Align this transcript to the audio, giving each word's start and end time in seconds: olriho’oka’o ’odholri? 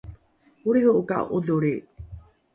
olriho’oka’o 0.69 1.29
’odholri? 1.35 1.73